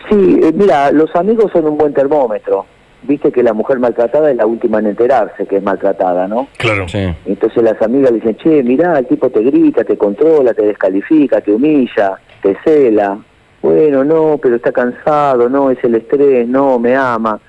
Sí, 0.08 0.40
eh, 0.40 0.52
mira, 0.54 0.92
los 0.92 1.14
amigos 1.16 1.50
son 1.52 1.66
un 1.66 1.76
buen 1.76 1.92
termómetro. 1.92 2.64
Viste 3.02 3.32
que 3.32 3.42
la 3.42 3.52
mujer 3.52 3.80
maltratada 3.80 4.30
es 4.30 4.36
la 4.36 4.46
última 4.46 4.78
en 4.78 4.86
enterarse 4.86 5.44
que 5.44 5.56
es 5.56 5.62
maltratada, 5.64 6.28
¿no? 6.28 6.46
Claro. 6.56 6.88
Sí. 6.88 7.12
Entonces 7.26 7.60
las 7.60 7.82
amigas 7.82 8.14
dicen, 8.14 8.36
che, 8.36 8.62
mirá, 8.62 8.96
el 8.96 9.06
tipo 9.06 9.28
te 9.30 9.42
grita, 9.42 9.82
te 9.82 9.96
controla, 9.96 10.54
te 10.54 10.62
descalifica, 10.62 11.40
te 11.40 11.50
humilla, 11.50 12.12
te 12.40 12.56
cela. 12.64 13.18
Bueno, 13.62 14.02
no, 14.02 14.38
pero 14.42 14.56
está 14.56 14.72
cansado, 14.72 15.48
no, 15.48 15.70
es 15.70 15.82
el 15.84 15.94
estrés, 15.94 16.48
no, 16.48 16.78
me 16.78 16.96
ama. 16.96 17.40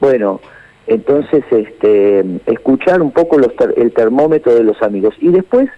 Bueno, 0.00 0.40
entonces 0.86 1.44
este, 1.50 2.24
escuchar 2.46 3.02
un 3.02 3.10
poco 3.10 3.36
el 3.76 3.92
termómetro 3.92 4.54
de 4.54 4.62
los 4.62 4.80
amigos. 4.82 5.14
Y 5.20 5.28
después, 5.28 5.68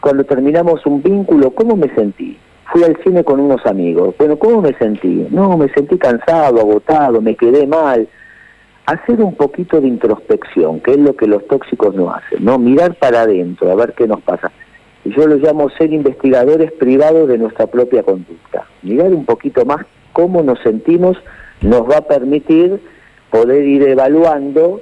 cuando 0.00 0.24
terminamos 0.24 0.84
un 0.84 1.02
vínculo, 1.02 1.52
¿cómo 1.52 1.76
me 1.76 1.94
sentí? 1.94 2.36
Fui 2.72 2.82
al 2.82 2.96
cine 3.04 3.22
con 3.22 3.38
unos 3.38 3.64
amigos. 3.64 4.16
Bueno, 4.18 4.36
¿cómo 4.36 4.60
me 4.60 4.74
sentí? 4.74 5.28
No, 5.30 5.56
me 5.56 5.68
sentí 5.68 5.96
cansado, 5.96 6.60
agotado, 6.60 7.20
me 7.20 7.36
quedé 7.36 7.66
mal 7.66 8.08
hacer 8.86 9.20
un 9.20 9.34
poquito 9.34 9.80
de 9.80 9.88
introspección, 9.88 10.80
que 10.80 10.92
es 10.92 10.98
lo 10.98 11.14
que 11.16 11.26
los 11.26 11.46
tóxicos 11.46 11.94
no 11.94 12.12
hacen, 12.12 12.44
¿no? 12.44 12.58
Mirar 12.58 12.94
para 12.94 13.22
adentro, 13.22 13.70
a 13.70 13.74
ver 13.74 13.94
qué 13.94 14.06
nos 14.06 14.20
pasa. 14.22 14.50
Yo 15.14 15.26
lo 15.26 15.36
llamo 15.36 15.70
ser 15.70 15.92
investigadores 15.92 16.72
privados 16.72 17.28
de 17.28 17.38
nuestra 17.38 17.66
propia 17.66 18.02
conducta. 18.02 18.66
Mirar 18.82 19.12
un 19.12 19.24
poquito 19.24 19.64
más 19.64 19.84
cómo 20.12 20.42
nos 20.42 20.58
sentimos 20.60 21.16
nos 21.60 21.82
va 21.82 21.98
a 21.98 22.02
permitir 22.02 22.80
poder 23.30 23.64
ir 23.64 23.82
evaluando 23.82 24.80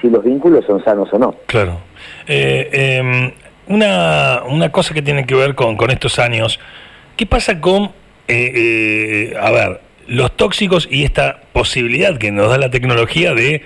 si 0.00 0.08
los 0.08 0.24
vínculos 0.24 0.64
son 0.66 0.82
sanos 0.84 1.12
o 1.12 1.18
no. 1.18 1.34
Claro. 1.46 1.78
Eh, 2.26 2.68
eh, 2.72 3.32
una, 3.66 4.42
una 4.48 4.70
cosa 4.70 4.94
que 4.94 5.02
tiene 5.02 5.26
que 5.26 5.34
ver 5.34 5.54
con, 5.54 5.76
con 5.76 5.90
estos 5.90 6.18
años, 6.18 6.60
¿Qué 7.16 7.26
pasa 7.26 7.60
con, 7.60 7.84
eh, 8.26 9.30
eh, 9.32 9.34
a 9.40 9.52
ver, 9.52 9.80
los 10.08 10.36
tóxicos 10.36 10.88
y 10.90 11.04
esta 11.04 11.42
posibilidad 11.52 12.18
que 12.18 12.32
nos 12.32 12.50
da 12.50 12.58
la 12.58 12.70
tecnología 12.70 13.34
de 13.34 13.62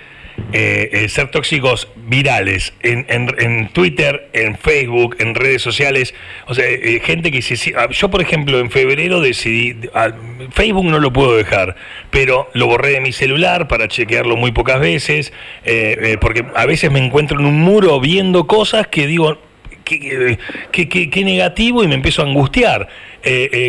eh, 0.51 0.89
eh, 0.91 1.09
ser 1.09 1.29
tóxicos 1.29 1.87
virales 2.07 2.73
en, 2.81 3.05
en, 3.09 3.33
en, 3.37 3.69
Twitter, 3.69 4.29
en 4.33 4.57
Facebook, 4.57 5.15
en 5.19 5.35
redes 5.35 5.61
sociales. 5.61 6.13
O 6.47 6.53
sea, 6.53 6.65
eh, 6.67 7.01
gente 7.03 7.31
que 7.31 7.41
se... 7.41 7.73
Ah, 7.75 7.87
yo, 7.91 8.09
por 8.09 8.21
ejemplo, 8.21 8.59
en 8.59 8.71
febrero 8.71 9.21
decidí... 9.21 9.75
Ah, 9.93 10.11
Facebook 10.51 10.85
no 10.85 10.99
lo 10.99 11.13
puedo 11.13 11.35
dejar, 11.35 11.75
pero 12.09 12.49
lo 12.53 12.67
borré 12.67 12.91
de 12.91 13.01
mi 13.01 13.11
celular 13.11 13.67
para 13.67 13.87
chequearlo 13.87 14.35
muy 14.37 14.51
pocas 14.51 14.79
veces, 14.79 15.33
eh, 15.63 16.17
porque 16.19 16.45
a 16.55 16.65
veces 16.65 16.91
me 16.91 16.99
encuentro 16.99 17.39
en 17.39 17.45
un 17.45 17.59
muro 17.59 17.99
viendo 17.99 18.47
cosas 18.47 18.87
que 18.87 19.07
digo... 19.07 19.37
Qué, 19.85 20.37
qué, 20.71 20.87
qué, 20.87 21.09
qué 21.09 21.23
negativo 21.23 21.83
y 21.83 21.87
me 21.87 21.95
empiezo 21.95 22.21
a 22.21 22.25
angustiar. 22.25 22.87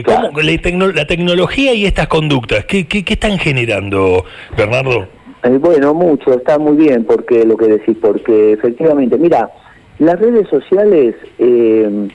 ¿cómo, 0.04 0.38
la, 0.38 0.58
tecno, 0.58 0.88
la, 0.88 1.06
tecnología 1.06 1.72
y 1.72 1.86
estas 1.86 2.08
conductas, 2.08 2.66
¿qué, 2.66 2.86
qué, 2.86 3.04
qué 3.04 3.14
están 3.14 3.38
generando, 3.38 4.26
Bernardo? 4.54 5.19
Eh, 5.42 5.58
bueno, 5.58 5.94
mucho, 5.94 6.34
está 6.34 6.58
muy 6.58 6.76
bien 6.76 7.04
porque 7.04 7.44
lo 7.44 7.56
que 7.56 7.66
decís, 7.66 7.96
porque 8.00 8.52
efectivamente, 8.52 9.16
mira, 9.16 9.50
las 9.98 10.18
redes 10.18 10.48
sociales, 10.48 11.14
eh, 11.38 12.08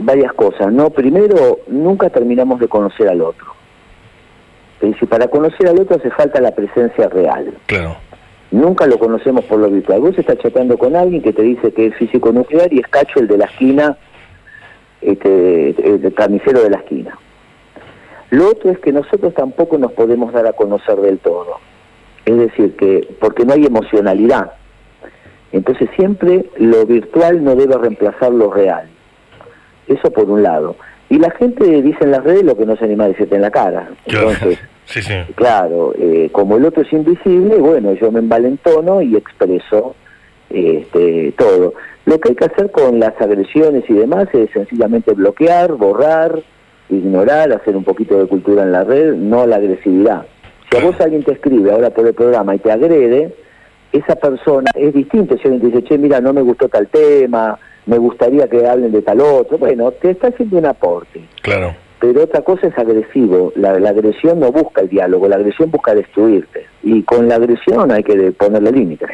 varias 0.00 0.32
cosas, 0.32 0.72
¿no? 0.72 0.90
Primero, 0.90 1.60
nunca 1.68 2.10
terminamos 2.10 2.60
de 2.60 2.68
conocer 2.68 3.08
al 3.08 3.20
otro. 3.20 3.46
Es 4.80 4.92
decir, 4.92 5.08
para 5.08 5.28
conocer 5.28 5.68
al 5.68 5.78
otro 5.78 5.96
hace 5.96 6.10
falta 6.10 6.40
la 6.40 6.52
presencia 6.52 7.08
real. 7.08 7.54
Claro. 7.66 7.96
Nunca 8.50 8.86
lo 8.86 8.98
conocemos 8.98 9.44
por 9.44 9.58
lo 9.58 9.70
virtual. 9.70 10.00
Vos 10.00 10.18
estás 10.18 10.38
chateando 10.38 10.76
con 10.76 10.96
alguien 10.96 11.22
que 11.22 11.32
te 11.32 11.42
dice 11.42 11.72
que 11.72 11.86
es 11.86 11.94
físico 11.96 12.32
nuclear 12.32 12.72
y 12.72 12.80
es 12.80 12.88
Cacho 12.88 13.20
el 13.20 13.28
de 13.28 13.38
la 13.38 13.44
esquina, 13.46 13.96
este, 15.00 15.70
el 15.94 16.12
carnicero 16.14 16.62
de 16.62 16.70
la 16.70 16.78
esquina. 16.78 17.18
Lo 18.30 18.48
otro 18.48 18.70
es 18.70 18.78
que 18.78 18.92
nosotros 18.92 19.34
tampoco 19.34 19.78
nos 19.78 19.92
podemos 19.92 20.32
dar 20.32 20.46
a 20.46 20.52
conocer 20.52 20.96
del 20.96 21.18
todo. 21.18 21.58
Es 22.24 22.36
decir, 22.36 22.76
que 22.76 23.08
porque 23.20 23.44
no 23.44 23.54
hay 23.54 23.66
emocionalidad. 23.66 24.52
Entonces 25.52 25.88
siempre 25.96 26.46
lo 26.56 26.86
virtual 26.86 27.44
no 27.44 27.54
debe 27.54 27.76
reemplazar 27.76 28.32
lo 28.32 28.52
real. 28.52 28.88
Eso 29.86 30.10
por 30.10 30.30
un 30.30 30.42
lado. 30.42 30.76
Y 31.10 31.18
la 31.18 31.30
gente 31.32 31.82
dice 31.82 32.04
en 32.04 32.12
las 32.12 32.24
redes 32.24 32.42
lo 32.42 32.56
que 32.56 32.64
no 32.64 32.76
se 32.76 32.84
anima 32.84 33.04
a 33.04 33.08
decirte 33.08 33.34
en 33.34 33.42
la 33.42 33.50
cara. 33.50 33.90
Entonces, 34.06 34.58
sí, 34.86 35.02
sí. 35.02 35.14
claro, 35.34 35.92
eh, 35.98 36.30
como 36.32 36.56
el 36.56 36.64
otro 36.64 36.82
es 36.82 36.92
invisible, 36.92 37.56
bueno, 37.56 37.92
yo 37.92 38.10
me 38.10 38.20
envalentono 38.20 39.02
y 39.02 39.16
expreso 39.16 39.94
este, 40.48 41.32
todo. 41.36 41.74
Lo 42.06 42.18
que 42.18 42.30
hay 42.30 42.34
que 42.34 42.46
hacer 42.46 42.70
con 42.70 42.98
las 42.98 43.20
agresiones 43.20 43.84
y 43.88 43.94
demás 43.94 44.28
es 44.32 44.50
sencillamente 44.52 45.12
bloquear, 45.12 45.72
borrar, 45.74 46.42
ignorar, 46.88 47.52
hacer 47.52 47.76
un 47.76 47.84
poquito 47.84 48.18
de 48.18 48.26
cultura 48.26 48.62
en 48.62 48.72
la 48.72 48.84
red, 48.84 49.14
no 49.14 49.46
la 49.46 49.56
agresividad. 49.56 50.26
Si 50.72 50.78
a 50.78 50.80
vos 50.80 50.98
alguien 51.02 51.22
te 51.22 51.32
escribe 51.32 51.70
ahora 51.70 51.90
por 51.90 52.06
el 52.06 52.14
programa 52.14 52.54
y 52.54 52.58
te 52.58 52.72
agrede, 52.72 53.34
esa 53.92 54.16
persona 54.16 54.70
es 54.74 54.94
distinto 54.94 55.36
si 55.36 55.42
alguien 55.44 55.60
te 55.60 55.66
dice, 55.66 55.84
che, 55.84 55.98
mira, 55.98 56.18
no 56.18 56.32
me 56.32 56.40
gustó 56.40 56.66
tal 56.66 56.88
tema, 56.88 57.58
me 57.84 57.98
gustaría 57.98 58.48
que 58.48 58.66
hablen 58.66 58.90
de 58.90 59.02
tal 59.02 59.20
otro. 59.20 59.58
Bueno, 59.58 59.90
te 59.90 60.12
está 60.12 60.28
haciendo 60.28 60.56
un 60.56 60.64
aporte. 60.64 61.20
Claro. 61.42 61.74
Pero 62.00 62.22
otra 62.22 62.40
cosa 62.40 62.68
es 62.68 62.78
agresivo. 62.78 63.52
La, 63.54 63.78
la 63.78 63.90
agresión 63.90 64.40
no 64.40 64.50
busca 64.50 64.80
el 64.80 64.88
diálogo, 64.88 65.28
la 65.28 65.36
agresión 65.36 65.70
busca 65.70 65.94
destruirte. 65.94 66.64
Y 66.82 67.02
con 67.02 67.28
la 67.28 67.34
agresión 67.34 67.92
hay 67.92 68.02
que 68.02 68.32
ponerle 68.32 68.72
límites. 68.72 69.10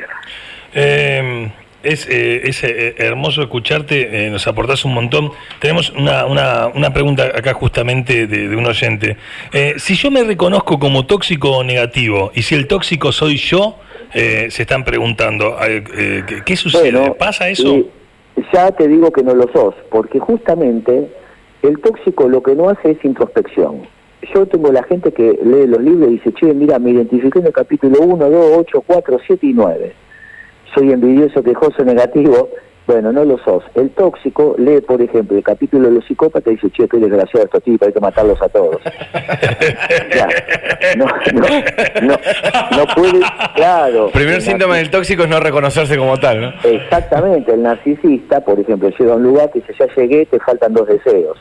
Eh, 0.74 1.50
es, 1.82 2.08
eh, 2.08 2.48
es 2.48 2.64
eh, 2.64 2.94
hermoso 2.98 3.42
escucharte, 3.42 4.26
eh, 4.26 4.30
nos 4.30 4.46
aportás 4.46 4.84
un 4.84 4.94
montón. 4.94 5.30
Tenemos 5.60 5.90
una, 5.90 6.26
una, 6.26 6.68
una 6.68 6.92
pregunta 6.92 7.24
acá 7.24 7.54
justamente 7.54 8.26
de, 8.26 8.48
de 8.48 8.56
un 8.56 8.66
oyente. 8.66 9.16
Eh, 9.52 9.74
si 9.78 9.94
yo 9.94 10.10
me 10.10 10.24
reconozco 10.24 10.78
como 10.78 11.06
tóxico 11.06 11.50
o 11.58 11.64
negativo, 11.64 12.32
y 12.34 12.42
si 12.42 12.54
el 12.54 12.66
tóxico 12.66 13.12
soy 13.12 13.36
yo, 13.36 13.76
se 14.12 14.46
están 14.62 14.84
preguntando, 14.84 15.56
¿qué, 15.60 16.42
¿qué, 16.44 16.56
sucede? 16.56 16.92
Bueno, 16.92 17.14
¿Pasa 17.14 17.50
eso? 17.50 17.84
ya 18.54 18.70
te 18.70 18.88
digo 18.88 19.10
que 19.10 19.22
no 19.22 19.34
lo 19.34 19.52
sos, 19.52 19.74
porque 19.90 20.18
justamente 20.18 21.08
el 21.62 21.78
tóxico 21.80 22.26
lo 22.26 22.42
que 22.42 22.54
no 22.54 22.70
hace 22.70 22.92
es 22.92 23.04
introspección. 23.04 23.82
Yo 24.34 24.46
tengo 24.46 24.72
la 24.72 24.82
gente 24.84 25.12
que 25.12 25.38
lee 25.42 25.66
los 25.66 25.82
libros 25.82 26.08
y 26.08 26.12
dice, 26.12 26.32
che, 26.32 26.54
mira, 26.54 26.78
me 26.78 26.90
identifiqué 26.90 27.40
en 27.40 27.46
el 27.46 27.52
capítulo 27.52 28.00
1, 28.00 28.30
2, 28.30 28.56
8, 28.58 28.84
4, 28.86 29.18
7 29.26 29.46
y 29.46 29.52
9 29.52 29.92
soy 30.74 30.92
envidioso, 30.92 31.42
quejoso, 31.42 31.84
negativo, 31.84 32.48
bueno, 32.88 33.12
no 33.12 33.22
lo 33.22 33.36
sos. 33.44 33.62
El 33.74 33.90
tóxico 33.90 34.56
lee, 34.56 34.80
por 34.80 35.02
ejemplo, 35.02 35.36
el 35.36 35.44
capítulo 35.44 35.88
de 35.88 35.96
los 35.96 36.06
psicópatas 36.06 36.50
y 36.50 36.56
dice, 36.56 36.70
che, 36.70 36.88
qué 36.88 36.96
desgraciado 36.96 37.44
estos 37.44 37.62
tipos, 37.62 37.86
hay 37.86 37.92
que 37.92 38.00
matarlos 38.00 38.40
a 38.40 38.48
todos. 38.48 38.80
ya. 40.16 40.26
No, 40.96 41.04
no, 41.34 41.46
no, 42.00 42.18
no 42.74 42.86
puede, 42.94 43.20
claro. 43.54 44.08
Primer 44.10 44.40
síntoma 44.40 44.78
del 44.78 44.88
tóxico 44.88 45.24
es 45.24 45.28
no 45.28 45.38
reconocerse 45.38 45.98
como 45.98 46.16
tal, 46.16 46.40
¿no? 46.40 46.52
Exactamente, 46.64 47.52
el 47.52 47.62
narcisista, 47.62 48.40
por 48.40 48.58
ejemplo, 48.58 48.88
llega 48.88 49.12
a 49.12 49.16
un 49.16 49.22
lugar 49.22 49.50
que 49.50 49.60
dice, 49.60 49.74
ya 49.78 49.86
llegué, 49.94 50.24
te 50.24 50.40
faltan 50.40 50.72
dos 50.72 50.88
deseos. 50.88 51.36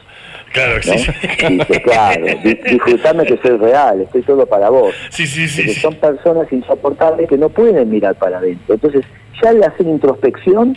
Claro, 0.52 0.76
¿no? 0.76 0.82
sí, 0.82 0.98
sí. 0.98 1.48
Dice, 1.48 1.82
claro, 1.82 2.26
disfrutame 2.44 3.24
que 3.24 3.38
soy 3.38 3.56
real, 3.56 4.02
estoy 4.02 4.22
todo 4.24 4.46
para 4.46 4.70
vos. 4.70 4.94
Sí, 5.12 5.26
sí, 5.26 5.48
sí, 5.48 5.64
sí. 5.64 5.80
Son 5.80 5.96
personas 5.96 6.52
insoportables 6.52 7.30
que 7.30 7.38
no 7.38 7.48
pueden 7.48 7.90
mirar 7.90 8.16
para 8.16 8.40
adentro. 8.40 8.76
Entonces, 8.76 9.06
ya 9.42 9.52
al 9.52 9.64
hacer 9.64 9.88
introspección 9.88 10.76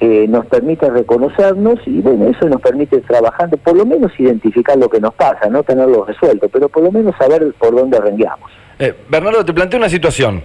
eh, 0.00 0.26
nos 0.28 0.46
permite 0.46 0.90
reconocernos 0.90 1.78
y 1.86 2.00
bueno, 2.00 2.26
eso 2.26 2.48
nos 2.48 2.60
permite 2.60 3.00
trabajando, 3.00 3.56
por 3.56 3.76
lo 3.76 3.86
menos 3.86 4.12
identificar 4.18 4.76
lo 4.76 4.88
que 4.88 5.00
nos 5.00 5.14
pasa, 5.14 5.48
no 5.48 5.62
tenerlo 5.62 6.04
resuelto, 6.04 6.48
pero 6.48 6.68
por 6.68 6.82
lo 6.82 6.90
menos 6.92 7.14
saber 7.16 7.52
por 7.58 7.74
dónde 7.74 8.00
rengueamos. 8.00 8.50
Eh, 8.78 8.92
Bernardo, 9.08 9.44
te 9.44 9.52
planteo 9.52 9.78
una 9.78 9.88
situación. 9.88 10.42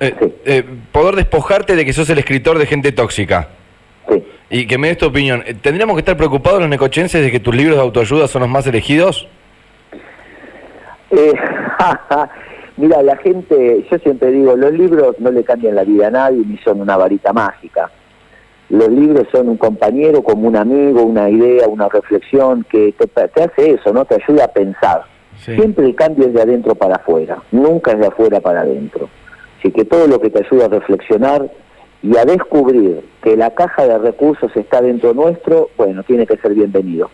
Eh, 0.00 0.14
Sí. 0.20 0.32
eh, 0.44 0.64
poder 0.92 1.16
despojarte 1.16 1.74
de 1.74 1.84
que 1.84 1.92
sos 1.92 2.08
el 2.10 2.18
escritor 2.18 2.56
de 2.58 2.66
gente 2.66 2.92
tóxica. 2.92 3.48
Sí. 4.08 4.22
Y 4.48 4.66
que 4.68 4.78
me 4.78 4.88
des 4.88 4.96
tu 4.98 5.06
opinión. 5.06 5.42
Eh, 5.44 5.54
¿Tendríamos 5.54 5.96
que 5.96 6.00
estar 6.00 6.16
preocupados 6.16 6.60
los 6.60 6.68
necochenses 6.68 7.20
de 7.20 7.30
que 7.32 7.40
tus 7.40 7.54
libros 7.54 7.76
de 7.76 7.82
autoayuda 7.82 8.28
son 8.28 8.42
los 8.42 8.48
más 8.50 8.64
elegidos? 8.68 9.26
Eh, 11.10 11.32
mira, 12.76 13.02
la 13.02 13.16
gente, 13.16 13.84
yo 13.90 13.98
siempre 13.98 14.30
digo, 14.30 14.56
los 14.56 14.72
libros 14.72 15.16
no 15.18 15.30
le 15.32 15.42
cambian 15.42 15.74
la 15.74 15.82
vida 15.84 16.06
a 16.06 16.10
nadie 16.10 16.42
ni 16.46 16.56
son 16.58 16.80
una 16.80 16.96
varita 16.96 17.32
mágica. 17.32 17.90
Los 18.68 18.88
libros 18.88 19.26
son 19.32 19.48
un 19.48 19.56
compañero, 19.56 20.22
como 20.22 20.46
un 20.46 20.56
amigo, 20.56 21.02
una 21.02 21.30
idea, 21.30 21.66
una 21.68 21.88
reflexión 21.88 22.64
que 22.70 22.94
te, 22.98 23.06
te 23.06 23.42
hace 23.42 23.72
eso, 23.72 23.92
¿no? 23.92 24.04
Te 24.04 24.16
ayuda 24.16 24.44
a 24.44 24.48
pensar. 24.48 25.04
Sí. 25.38 25.54
Siempre 25.54 25.86
el 25.86 25.94
cambio 25.94 26.26
es 26.26 26.34
de 26.34 26.42
adentro 26.42 26.74
para 26.74 26.96
afuera, 26.96 27.38
nunca 27.52 27.92
es 27.92 27.98
de 28.00 28.06
afuera 28.06 28.40
para 28.40 28.60
adentro. 28.60 29.08
Así 29.58 29.70
que 29.70 29.84
todo 29.84 30.06
lo 30.06 30.20
que 30.20 30.30
te 30.30 30.44
ayuda 30.44 30.66
a 30.66 30.68
reflexionar 30.68 31.48
y 32.02 32.16
a 32.16 32.24
descubrir 32.24 33.04
que 33.22 33.36
la 33.36 33.50
caja 33.50 33.86
de 33.86 33.98
recursos 33.98 34.54
está 34.54 34.80
dentro 34.80 35.14
nuestro, 35.14 35.70
bueno, 35.76 36.02
tiene 36.02 36.26
que 36.26 36.36
ser 36.36 36.54
bienvenido. 36.54 37.10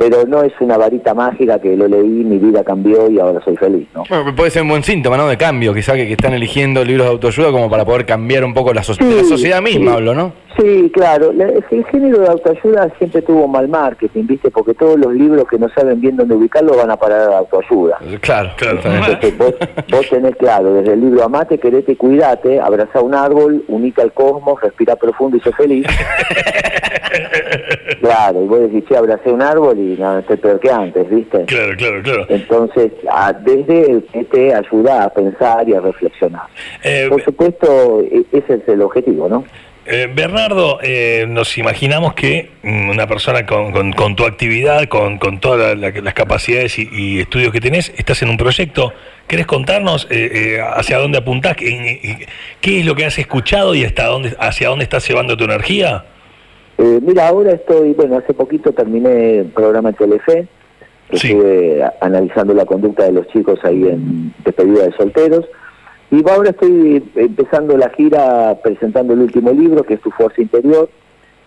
Pero 0.00 0.24
no 0.26 0.42
es 0.42 0.52
una 0.60 0.78
varita 0.78 1.12
mágica 1.12 1.58
que 1.58 1.76
lo 1.76 1.86
leí, 1.86 2.08
mi 2.08 2.38
vida 2.38 2.64
cambió 2.64 3.10
y 3.10 3.18
ahora 3.20 3.38
soy 3.44 3.54
feliz, 3.58 3.86
¿no? 3.94 4.04
Bueno, 4.08 4.34
puede 4.34 4.50
ser 4.50 4.62
un 4.62 4.70
buen 4.70 4.82
síntoma, 4.82 5.18
¿no? 5.18 5.28
De 5.28 5.36
cambio, 5.36 5.74
quizá 5.74 5.92
que, 5.92 6.06
que 6.06 6.12
están 6.14 6.32
eligiendo 6.32 6.82
libros 6.82 7.04
de 7.06 7.12
autoayuda 7.12 7.52
como 7.52 7.68
para 7.68 7.84
poder 7.84 8.06
cambiar 8.06 8.42
un 8.46 8.54
poco 8.54 8.72
la, 8.72 8.82
so- 8.82 8.94
de 8.94 9.04
la 9.16 9.22
Sí, 9.24 9.28
sociedad 9.28 9.60
misma, 9.60 9.90
sí. 9.90 9.96
hablo, 9.98 10.14
¿no? 10.14 10.32
Sí, 10.58 10.90
claro. 10.94 11.32
La- 11.34 11.48
el 11.70 11.84
género 11.92 12.18
de 12.20 12.28
autoayuda 12.28 12.90
siempre 12.96 13.20
tuvo 13.20 13.46
mal 13.46 13.68
marketing, 13.68 14.24
¿viste? 14.26 14.50
Porque 14.50 14.72
todos 14.72 14.98
los 14.98 15.12
libros 15.12 15.46
que 15.46 15.58
no 15.58 15.68
saben 15.68 16.00
bien 16.00 16.16
dónde 16.16 16.34
ubicarlo 16.34 16.74
van 16.78 16.90
a 16.90 16.96
parar 16.96 17.20
a 17.20 17.30
la 17.32 17.38
autoayuda. 17.40 17.98
Claro, 18.22 18.52
Claro. 18.56 18.78
bien. 18.82 18.96
Entonces 19.04 19.36
vos, 19.36 19.54
vos 19.90 20.08
tenés 20.08 20.34
claro, 20.36 20.72
desde 20.72 20.94
el 20.94 21.00
libro 21.02 21.24
Amate, 21.24 21.58
querete 21.58 21.94
cuidate, 21.98 22.58
abrazá 22.58 23.02
un 23.02 23.14
árbol, 23.14 23.62
unite 23.68 24.00
al 24.00 24.12
cosmos, 24.14 24.58
respira 24.62 24.96
profundo 24.96 25.36
y 25.36 25.40
sé 25.40 25.52
feliz. 25.52 25.86
claro, 28.00 28.42
y 28.42 28.46
vos 28.46 28.60
decís, 28.60 28.84
che, 28.88 28.96
abracé 28.96 29.30
un 29.30 29.42
árbol 29.42 29.78
y 29.78 29.96
no, 29.98 30.18
estoy 30.18 30.36
peor 30.38 30.58
que 30.60 30.70
antes, 30.70 31.08
¿viste? 31.08 31.44
Claro, 31.44 31.76
claro, 31.76 32.02
claro. 32.02 32.26
Entonces, 32.28 32.92
a- 33.10 33.32
desde 33.32 33.90
el 33.92 34.04
que 34.12 34.24
te 34.24 34.54
ayuda 34.54 35.04
a 35.04 35.10
pensar 35.10 35.68
y 35.68 35.74
a 35.74 35.80
reflexionar. 35.80 36.42
Eh, 36.82 37.06
Por 37.08 37.22
supuesto, 37.22 38.00
e- 38.02 38.24
ese 38.32 38.54
es 38.54 38.68
el 38.68 38.82
objetivo, 38.82 39.28
¿no? 39.28 39.44
Eh, 39.86 40.08
Bernardo, 40.14 40.78
eh, 40.82 41.24
nos 41.26 41.56
imaginamos 41.58 42.14
que 42.14 42.50
mm, 42.62 42.90
una 42.90 43.06
persona 43.06 43.44
con, 43.46 43.72
con- 43.72 43.92
con 43.92 44.14
tu 44.14 44.24
actividad, 44.24 44.86
con, 44.88 45.18
con 45.18 45.40
todas 45.40 45.76
la- 45.76 45.90
la- 45.90 46.00
las 46.00 46.14
capacidades 46.14 46.78
y, 46.78 46.88
y 46.92 47.20
estudios 47.20 47.50
que 47.52 47.60
tenés, 47.60 47.92
estás 47.96 48.22
en 48.22 48.28
un 48.28 48.36
proyecto. 48.36 48.92
¿Querés 49.26 49.46
contarnos 49.46 50.06
eh, 50.10 50.56
eh, 50.58 50.60
hacia 50.76 50.98
dónde 50.98 51.18
apuntás? 51.18 51.56
¿Qué, 51.56 52.26
qué 52.60 52.80
es 52.80 52.86
lo 52.86 52.94
que 52.94 53.04
has 53.06 53.18
escuchado 53.18 53.74
y 53.74 53.84
hasta 53.84 54.06
dónde, 54.06 54.36
hacia 54.38 54.68
dónde 54.68 54.84
estás 54.84 55.08
llevando 55.08 55.36
tu 55.36 55.44
energía? 55.44 56.04
Eh, 56.82 56.98
mira, 57.02 57.28
ahora 57.28 57.52
estoy, 57.52 57.92
bueno, 57.92 58.16
hace 58.16 58.32
poquito 58.32 58.72
terminé 58.72 59.40
el 59.40 59.46
programa 59.48 59.90
en 59.90 59.94
Telefe, 59.96 60.48
Sí. 61.12 61.26
estuve 61.32 61.82
analizando 62.00 62.54
la 62.54 62.64
conducta 62.64 63.04
de 63.04 63.12
los 63.12 63.26
chicos 63.28 63.58
ahí 63.64 63.82
en 63.86 64.32
despedida 64.44 64.84
de 64.84 64.92
solteros, 64.92 65.44
y 66.10 66.26
ahora 66.28 66.50
estoy 66.50 67.04
empezando 67.16 67.76
la 67.76 67.90
gira 67.90 68.56
presentando 68.62 69.12
el 69.12 69.20
último 69.20 69.50
libro, 69.52 69.82
que 69.82 69.94
es 69.94 70.00
Tu 70.00 70.10
Fuerza 70.10 70.40
Interior, 70.40 70.88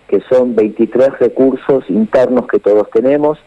que 0.08 0.22
son 0.30 0.56
23 0.56 1.18
recursos 1.20 1.84
internos 1.90 2.48
que 2.48 2.60
todos 2.60 2.90
tenemos, 2.92 3.40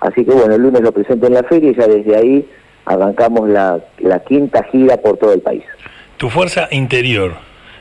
Así 0.00 0.22
que 0.22 0.32
bueno, 0.32 0.54
el 0.54 0.60
lunes 0.60 0.82
lo 0.82 0.92
presento 0.92 1.26
en 1.28 1.32
la 1.34 1.42
feria 1.44 1.70
y 1.70 1.74
ya 1.74 1.86
desde 1.86 2.14
ahí 2.14 2.46
arrancamos 2.84 3.48
la, 3.48 3.82
la 4.00 4.18
quinta 4.20 4.62
gira 4.64 4.98
por 4.98 5.16
todo 5.16 5.32
el 5.32 5.40
país. 5.40 5.64
Tu 6.18 6.28
fuerza 6.28 6.68
interior. 6.70 7.32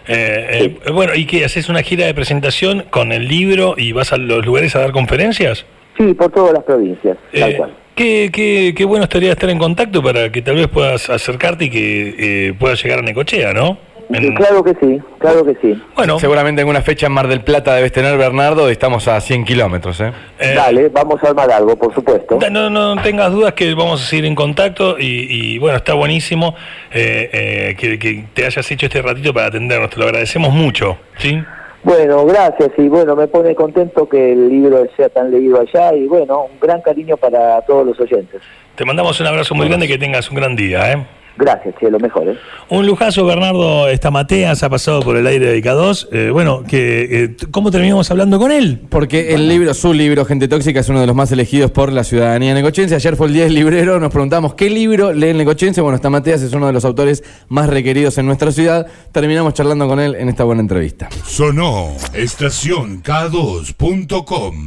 Eh, 0.08 0.76
eh, 0.86 0.92
bueno, 0.92 1.16
¿y 1.16 1.26
qué? 1.26 1.46
¿Haces 1.46 1.70
una 1.70 1.82
gira 1.82 2.06
de 2.06 2.14
presentación 2.14 2.86
con 2.90 3.12
el 3.12 3.28
libro 3.28 3.76
y 3.78 3.92
vas 3.92 4.12
a 4.14 4.18
los 4.18 4.46
lugares 4.46 4.76
a 4.76 4.80
dar 4.80 4.92
conferencias? 4.92 5.66
Sí, 5.98 6.14
por 6.14 6.32
todas 6.32 6.54
las 6.54 6.64
provincias, 6.64 7.18
tal 7.34 7.52
Eh, 7.52 7.58
cual. 7.58 7.74
Qué, 7.96 8.32
qué, 8.34 8.74
qué 8.76 8.86
bueno 8.86 9.04
estaría 9.04 9.32
estar 9.32 9.50
en 9.52 9.60
contacto 9.60 10.02
para 10.02 10.32
que 10.32 10.42
tal 10.42 10.56
vez 10.56 10.68
puedas 10.68 11.10
acercarte 11.12 11.66
y 11.66 11.70
que 11.70 12.16
eh, 12.48 12.54
puedas 12.58 12.84
llegar 12.84 13.00
a 13.00 13.02
Necochea, 13.04 13.54
¿no? 13.54 13.78
En- 14.10 14.36
Claro 14.36 14.64
que 14.64 14.74
sí, 14.82 15.02
claro 15.20 15.46
que 15.46 15.56
sí. 15.62 15.82
Bueno, 15.96 16.20
Seguramente 16.20 16.62
en 16.62 16.68
una 16.68 16.82
fecha 16.82 17.08
en 17.08 17.12
Mar 17.14 17.28
del 17.28 17.42
Plata 17.42 17.74
debes 17.76 17.92
tener, 17.92 18.18
Bernardo, 18.18 18.70
y 18.70 18.72
estamos 18.74 19.08
a 19.08 19.20
100 19.22 19.46
kilómetros, 19.46 20.00
¿eh? 20.02 20.12
eh, 20.40 20.54
Dale, 20.56 20.90
vamos 20.90 21.24
a 21.24 21.30
armar 21.30 21.52
algo, 21.52 21.76
por 21.76 21.94
supuesto. 21.94 22.38
Da- 22.40 22.50
No, 22.50 22.70
no 22.70 23.02
tengas 23.02 23.32
dudas 23.32 23.54
que 23.54 23.74
vamos 23.74 24.02
a 24.02 24.06
seguir 24.06 24.26
en 24.26 24.36
contacto 24.36 24.98
y, 25.00 25.28
y, 25.30 25.58
bueno, 25.60 25.78
está 25.78 25.94
buenísimo 25.94 26.56
eh, 26.92 27.30
eh, 27.32 27.76
que, 27.80 27.98
que 28.00 28.26
te 28.34 28.46
hayas 28.46 28.70
hecho 28.72 28.86
este 28.88 29.02
ratito 29.02 29.34
para 29.34 29.48
atendernos, 29.48 29.90
te 29.90 29.98
lo 29.98 30.06
agradecemos 30.06 30.52
mucho, 30.54 30.98
¿sí? 31.18 31.42
Bueno, 31.84 32.26
gracias 32.26 32.70
y 32.78 32.88
bueno, 32.88 33.14
me 33.16 33.28
pone 33.28 33.54
contento 33.56 34.08
que 34.08 34.32
el 34.32 34.48
libro 34.48 34.86
sea 34.96 35.10
tan 35.10 35.30
leído 35.32 35.60
allá 35.60 35.94
y 35.94 36.08
bueno, 36.08 36.44
un 36.52 36.58
gran 36.62 36.82
cariño 36.82 37.18
para 37.18 37.60
todos 37.64 37.86
los 37.86 38.00
oyentes. 38.00 38.42
Te 38.76 38.86
mandamos 38.86 39.20
un 39.20 39.28
abrazo 39.28 39.54
muy 39.54 39.68
grande 39.68 39.86
y 39.86 39.90
que 39.90 39.98
tengas 39.98 40.30
un 40.30 40.38
gran 40.38 40.56
día, 40.56 40.94
¿eh? 40.94 41.06
Gracias, 41.36 41.74
che, 41.80 41.90
lo 41.90 42.00
mejor, 42.00 42.30
¿eh? 42.30 42.38
Un 42.70 42.86
lujazo, 42.86 43.26
Bernardo 43.26 43.88
Estamateas 43.88 44.62
ha 44.62 44.70
pasado 44.70 45.02
por 45.02 45.18
el 45.18 45.26
aire 45.26 45.48
de 45.48 45.64
K2. 45.64 46.08
Eh, 46.12 46.30
bueno, 46.32 46.64
que, 46.64 47.24
eh, 47.24 47.36
¿cómo 47.50 47.72
terminamos 47.72 48.12
hablando 48.12 48.38
con 48.38 48.52
él? 48.52 48.82
Porque 48.90 49.34
el 49.34 49.48
libro, 49.48 49.74
su 49.74 49.94
libro, 49.94 50.26
Gente 50.26 50.48
Tóxica, 50.48 50.80
es 50.80 50.90
uno 50.90 51.02
de 51.02 51.08
los 51.08 51.16
más 51.16 51.32
elegidos 51.32 51.72
por 51.72 51.92
la 51.92 52.04
ciudadanía 52.04 52.54
necochense. 52.54 52.94
Ayer 52.96 53.16
fue 53.16 53.28
el 53.28 53.34
día 53.34 53.46
del 53.46 53.56
librero, 53.56 54.00
nos 54.00 54.12
preguntamos 54.12 54.54
qué 54.54 54.70
libro 54.70 55.12
lee 55.12 55.30
el 55.30 55.38
necochense. 55.38 55.82
Bueno, 55.82 55.96
está 55.96 56.12
Mateas, 56.12 56.44
es 56.44 56.54
uno 56.54 56.68
de 56.68 56.74
los 56.74 56.86
autores 56.86 57.24
más 57.48 57.68
requeridos 57.68 58.18
en 58.20 58.28
nuestra 58.28 58.52
ciudad. 58.52 58.86
Terminamos 59.12 59.56
charlando 59.56 59.88
con 59.88 60.00
él 60.00 60.16
en 60.16 60.30
esta 60.30 60.44
buena 60.44 60.62
entrevista. 60.62 61.10
Sonó 61.26 61.96
estación 62.14 63.02
K2.com. 63.02 64.64